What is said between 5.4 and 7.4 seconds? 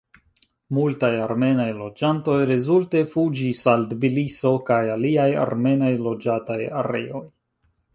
armenaj loĝataj areoj.